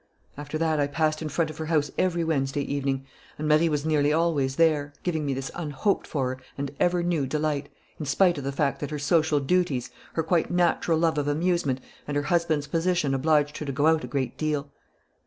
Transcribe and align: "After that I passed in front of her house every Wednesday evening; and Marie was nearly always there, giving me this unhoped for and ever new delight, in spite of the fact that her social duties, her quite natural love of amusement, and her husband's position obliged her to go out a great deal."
"After 0.35 0.57
that 0.57 0.79
I 0.79 0.87
passed 0.87 1.21
in 1.21 1.29
front 1.29 1.51
of 1.51 1.59
her 1.59 1.67
house 1.67 1.91
every 1.95 2.23
Wednesday 2.23 2.61
evening; 2.63 3.05
and 3.37 3.47
Marie 3.47 3.69
was 3.69 3.85
nearly 3.85 4.11
always 4.11 4.55
there, 4.55 4.93
giving 5.03 5.27
me 5.27 5.35
this 5.35 5.51
unhoped 5.53 6.07
for 6.07 6.39
and 6.57 6.71
ever 6.79 7.03
new 7.03 7.27
delight, 7.27 7.69
in 7.99 8.07
spite 8.07 8.39
of 8.39 8.43
the 8.43 8.51
fact 8.51 8.79
that 8.79 8.89
her 8.89 8.97
social 8.97 9.39
duties, 9.39 9.91
her 10.13 10.23
quite 10.23 10.49
natural 10.49 10.97
love 10.97 11.19
of 11.19 11.27
amusement, 11.27 11.81
and 12.07 12.17
her 12.17 12.23
husband's 12.23 12.65
position 12.65 13.13
obliged 13.13 13.59
her 13.59 13.65
to 13.67 13.71
go 13.71 13.85
out 13.85 14.03
a 14.03 14.07
great 14.07 14.39
deal." 14.39 14.71